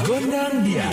Gondang 0.00 0.64
dia. 0.64 0.88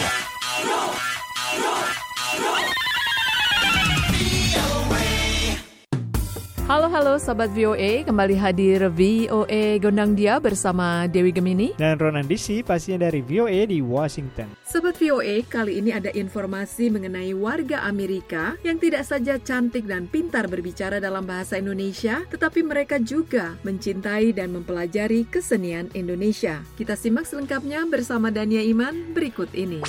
Halo 6.89 7.13
halo 7.13 7.21
Sobat 7.21 7.53
VOA, 7.53 8.01
kembali 8.01 8.33
hadir 8.33 8.89
VOA 8.89 9.77
Gondang 9.77 10.17
Dia 10.17 10.41
bersama 10.41 11.05
Dewi 11.05 11.29
Gemini. 11.29 11.77
Dan 11.77 12.01
Ronan 12.01 12.25
DC 12.25 12.65
pastinya 12.65 13.05
dari 13.05 13.21
VOA 13.21 13.69
di 13.69 13.77
Washington. 13.77 14.57
Sobat 14.65 14.97
VOA, 14.97 15.45
kali 15.45 15.85
ini 15.85 15.93
ada 15.93 16.09
informasi 16.09 16.89
mengenai 16.89 17.29
warga 17.37 17.85
Amerika 17.85 18.57
yang 18.65 18.81
tidak 18.81 19.05
saja 19.05 19.37
cantik 19.37 19.85
dan 19.85 20.09
pintar 20.09 20.49
berbicara 20.49 20.97
dalam 20.97 21.29
bahasa 21.29 21.61
Indonesia, 21.61 22.25
tetapi 22.25 22.65
mereka 22.65 22.97
juga 22.97 23.53
mencintai 23.61 24.33
dan 24.33 24.49
mempelajari 24.49 25.29
kesenian 25.29 25.93
Indonesia. 25.93 26.65
Kita 26.73 26.97
simak 26.97 27.29
selengkapnya 27.29 27.85
bersama 27.85 28.33
Dania 28.33 28.65
Iman 28.65 29.13
berikut 29.13 29.53
ini. 29.53 29.85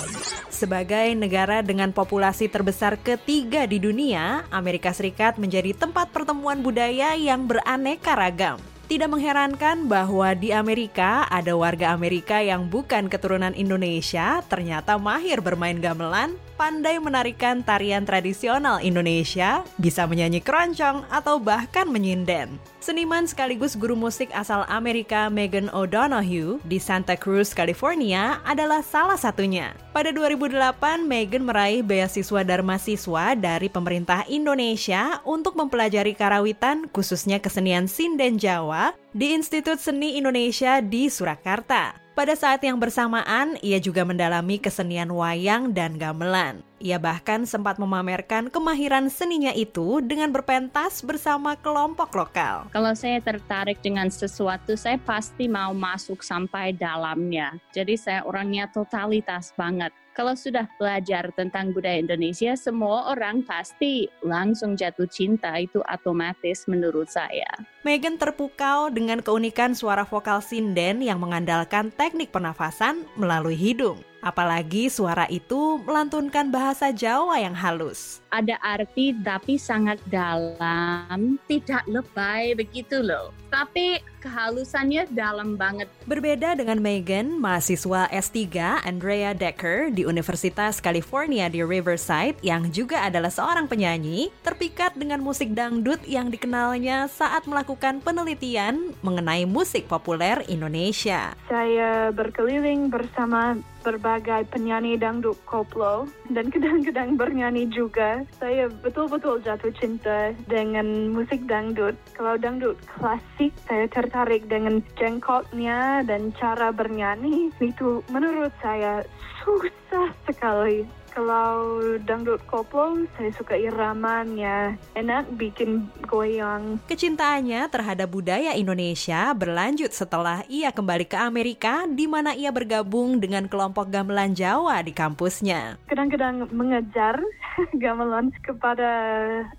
Sebagai 0.53 1.17
negara 1.17 1.65
dengan 1.65 1.89
populasi 1.89 2.45
terbesar 2.45 2.93
ketiga 3.01 3.65
di 3.65 3.81
dunia, 3.81 4.45
Amerika 4.53 4.93
Serikat 4.93 5.41
menjadi 5.41 5.73
tempat 5.73 6.13
pertemuan 6.13 6.61
budaya 6.61 6.90
yang 7.15 7.47
beraneka 7.47 8.13
ragam. 8.13 8.70
Tidak 8.91 9.07
mengherankan 9.07 9.87
bahwa 9.87 10.35
di 10.35 10.51
Amerika 10.51 11.23
ada 11.31 11.55
warga 11.55 11.95
Amerika 11.95 12.43
yang 12.43 12.67
bukan 12.67 13.07
keturunan 13.07 13.55
Indonesia 13.55 14.43
ternyata 14.51 14.99
mahir 14.99 15.39
bermain 15.39 15.79
gamelan, 15.79 16.35
pandai 16.59 16.99
menarikan 16.99 17.63
tarian 17.63 18.03
tradisional 18.03 18.83
Indonesia, 18.83 19.63
bisa 19.79 20.03
menyanyi 20.03 20.43
keroncong 20.43 21.07
atau 21.07 21.39
bahkan 21.39 21.87
menyinden. 21.87 22.59
Seniman 22.83 23.29
sekaligus 23.31 23.79
guru 23.79 23.95
musik 23.95 24.27
asal 24.35 24.67
Amerika 24.67 25.31
Megan 25.31 25.71
O'Donoghue 25.71 26.59
di 26.67 26.75
Santa 26.75 27.15
Cruz, 27.15 27.55
California 27.55 28.43
adalah 28.43 28.83
salah 28.83 29.15
satunya. 29.15 29.71
Pada 29.95 30.11
2008, 30.11 31.07
Megan 31.07 31.47
meraih 31.47 31.85
beasiswa 31.85 32.41
Dharma 32.43 32.75
Siswa 32.75 33.37
dari 33.39 33.69
pemerintah 33.69 34.27
Indonesia 34.27 35.23
untuk 35.23 35.55
mempelajari 35.55 36.11
karawitan 36.11 36.89
khususnya 36.89 37.37
kesenian 37.37 37.85
sinden 37.85 38.41
Jawa 38.41 38.80
di 39.13 39.37
Institut 39.37 39.77
Seni 39.77 40.17
Indonesia 40.17 40.81
di 40.81 41.11
Surakarta. 41.11 41.93
Pada 42.17 42.33
saat 42.33 42.65
yang 42.65 42.81
bersamaan, 42.81 43.55
ia 43.61 43.77
juga 43.77 44.01
mendalami 44.03 44.57
kesenian 44.57 45.13
wayang 45.13 45.71
dan 45.71 45.95
gamelan. 45.95 46.65
Ia 46.81 46.97
bahkan 46.97 47.45
sempat 47.45 47.77
memamerkan 47.77 48.49
kemahiran 48.49 49.05
seninya 49.05 49.53
itu 49.53 50.01
dengan 50.01 50.33
berpentas 50.33 51.05
bersama 51.05 51.53
kelompok 51.53 52.09
lokal. 52.17 52.65
Kalau 52.73 52.97
saya 52.97 53.21
tertarik 53.21 53.77
dengan 53.85 54.09
sesuatu, 54.09 54.73
saya 54.73 54.97
pasti 54.97 55.45
mau 55.45 55.77
masuk 55.77 56.25
sampai 56.25 56.73
dalamnya. 56.73 57.53
Jadi 57.69 57.93
saya 57.93 58.25
orangnya 58.25 58.65
totalitas 58.73 59.53
banget. 59.53 59.93
Kalau 60.11 60.35
sudah 60.35 60.67
belajar 60.75 61.31
tentang 61.37 61.71
budaya 61.71 62.01
Indonesia, 62.01 62.51
semua 62.59 63.13
orang 63.15 63.47
pasti 63.47 64.11
langsung 64.19 64.75
jatuh 64.75 65.07
cinta 65.07 65.55
itu 65.55 65.79
otomatis 65.87 66.67
menurut 66.67 67.07
saya. 67.07 67.47
Megan 67.87 68.19
terpukau 68.19 68.91
dengan 68.91 69.23
keunikan 69.23 69.71
suara 69.71 70.03
vokal 70.03 70.43
sinden 70.43 70.99
yang 70.99 71.21
mengandalkan 71.21 71.95
teknik 71.95 72.33
pernafasan 72.33 73.07
melalui 73.15 73.55
hidung. 73.55 74.03
Apalagi 74.21 74.85
suara 74.85 75.25
itu 75.33 75.81
melantunkan 75.81 76.53
bahasa 76.53 76.93
Jawa 76.93 77.41
yang 77.41 77.57
halus. 77.57 78.21
Ada 78.29 78.61
arti 78.61 79.17
tapi 79.17 79.57
sangat 79.57 79.97
dalam, 80.13 81.41
tidak 81.49 81.81
lebay 81.89 82.53
begitu 82.53 83.01
loh. 83.01 83.33
Tapi 83.49 83.97
kehalusannya 84.21 85.09
dalam 85.09 85.57
banget. 85.57 85.89
Berbeda 86.05 86.53
dengan 86.53 86.77
Megan, 86.77 87.41
mahasiswa 87.41 88.05
S3 88.13 88.37
Andrea 88.85 89.33
Decker 89.33 89.89
di 89.89 90.05
Universitas 90.05 90.77
California 90.77 91.49
di 91.49 91.65
Riverside 91.65 92.37
yang 92.45 92.69
juga 92.69 93.01
adalah 93.09 93.33
seorang 93.33 93.65
penyanyi, 93.65 94.29
terpikat 94.45 94.93
dengan 94.93 95.25
musik 95.25 95.57
dangdut 95.57 96.05
yang 96.05 96.29
dikenalnya 96.29 97.09
saat 97.09 97.49
melakukan 97.49 97.99
penelitian 98.05 98.93
mengenai 99.01 99.49
musik 99.49 99.89
populer 99.89 100.45
Indonesia. 100.45 101.33
Saya 101.49 102.13
berkeliling 102.13 102.93
bersama 102.93 103.57
berbagai 103.81 104.45
penyanyi 104.53 104.95
dangdut 104.95 105.37
koplo 105.49 106.05
dan 106.29 106.53
kadang-kadang 106.53 107.17
bernyanyi 107.17 107.67
juga. 107.73 108.23
Saya 108.37 108.69
betul-betul 108.69 109.41
jatuh 109.41 109.73
cinta 109.75 110.31
dengan 110.45 111.11
musik 111.11 111.43
dangdut. 111.49 111.97
Kalau 112.13 112.37
dangdut 112.37 112.77
klasik, 112.97 113.51
saya 113.65 113.89
tertarik 114.11 114.43
dengan 114.51 114.83
jengkotnya 114.99 116.03
dan 116.03 116.35
cara 116.35 116.75
bernyanyi. 116.75 117.47
Itu 117.63 118.03
menurut 118.11 118.51
saya 118.59 119.07
susah 119.39 120.11
sekali. 120.27 120.83
Kalau 121.11 121.83
dangdut 122.07 122.39
koplo, 122.47 123.03
saya 123.19 123.35
suka 123.35 123.59
iramanya. 123.59 124.79
Enak 124.95 125.27
bikin 125.35 125.91
goyang. 126.07 126.79
Kecintaannya 126.87 127.67
terhadap 127.67 128.07
budaya 128.07 128.55
Indonesia 128.55 129.35
berlanjut 129.35 129.91
setelah 129.91 130.47
ia 130.47 130.71
kembali 130.71 131.03
ke 131.11 131.19
Amerika 131.19 131.83
di 131.83 132.07
mana 132.07 132.31
ia 132.31 132.47
bergabung 132.55 133.19
dengan 133.19 133.51
kelompok 133.51 133.91
gamelan 133.91 134.31
Jawa 134.31 134.79
di 134.79 134.95
kampusnya. 134.95 135.75
Kadang-kadang 135.91 136.47
mengejar 136.55 137.19
gamelan 137.83 138.31
kepada 138.39 138.91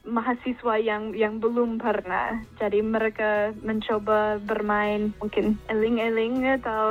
mahasiswa 0.09 0.81
yang 0.81 1.12
yang 1.12 1.37
belum 1.37 1.77
pernah. 1.77 2.41
Jadi 2.57 2.81
mereka 2.81 3.53
mencoba 3.61 4.41
bermain 4.41 5.12
mungkin 5.21 5.61
eling-eling 5.69 6.65
atau 6.65 6.89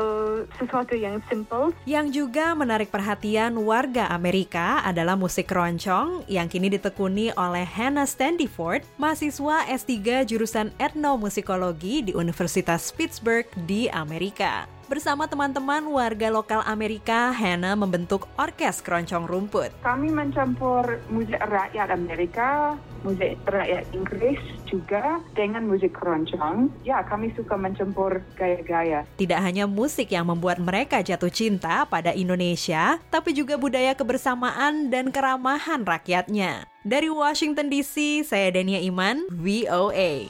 sesuatu 0.62 0.94
yang 0.94 1.18
simple. 1.26 1.74
Yang 1.90 2.24
juga 2.26 2.54
menarik 2.54 2.94
perhatian 2.94 3.58
warga 3.58 4.06
Amerika 4.14 4.51
adalah 4.58 5.16
musik 5.16 5.48
keroncong 5.48 6.28
yang 6.28 6.52
kini 6.52 6.68
ditekuni 6.68 7.30
oleh 7.40 7.64
Hannah 7.64 8.10
Standiford, 8.10 8.84
mahasiswa 9.00 9.70
S3 9.70 10.28
jurusan 10.28 10.76
etnomusikologi 10.76 12.10
di 12.10 12.12
Universitas 12.12 12.92
Pittsburgh 12.92 13.48
di 13.64 13.88
Amerika. 13.88 14.81
Bersama 14.92 15.24
teman-teman 15.24 15.88
warga 15.88 16.28
lokal 16.28 16.68
Amerika, 16.68 17.32
Hannah 17.32 17.80
membentuk 17.80 18.28
orkes 18.36 18.84
keroncong 18.84 19.24
rumput. 19.24 19.72
Kami 19.80 20.12
mencampur 20.12 21.00
musik 21.08 21.40
rakyat 21.40 21.96
Amerika, 21.96 22.76
musik 23.00 23.40
rakyat 23.48 23.88
Inggris 23.96 24.36
juga 24.68 25.24
dengan 25.32 25.64
musik 25.64 25.96
keroncong. 25.96 26.68
Ya, 26.84 27.08
kami 27.08 27.32
suka 27.40 27.56
mencampur 27.56 28.20
gaya-gaya. 28.36 29.08
Tidak 29.16 29.40
hanya 29.40 29.64
musik 29.64 30.12
yang 30.12 30.28
membuat 30.28 30.60
mereka 30.60 31.00
jatuh 31.00 31.32
cinta 31.32 31.88
pada 31.88 32.12
Indonesia, 32.12 33.00
tapi 33.08 33.32
juga 33.32 33.56
budaya 33.56 33.96
kebersamaan 33.96 34.92
dan 34.92 35.08
keramahan 35.08 35.88
rakyatnya. 35.88 36.68
Dari 36.84 37.08
Washington 37.08 37.72
DC, 37.72 38.28
saya 38.28 38.52
Dania 38.52 38.84
Iman, 38.84 39.24
VOA. 39.32 40.28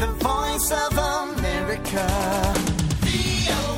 The 0.00 0.08
Voice 0.24 0.72
of 0.72 1.05
America. 1.86 2.56
VOA. 3.02 3.75